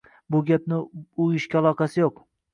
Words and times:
Bu 0.35 0.39
gapni 0.47 0.79
u 1.25 1.29
ishhga 1.41 1.61
aloqasi 1.63 2.03
yo'q. 2.05 2.27